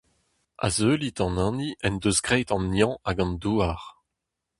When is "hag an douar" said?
3.05-3.81